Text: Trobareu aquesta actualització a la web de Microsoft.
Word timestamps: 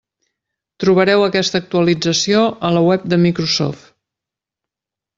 Trobareu 0.83 1.25
aquesta 1.25 1.61
actualització 1.65 2.41
a 2.71 2.75
la 2.79 2.85
web 2.91 3.09
de 3.15 3.23
Microsoft. 3.27 3.89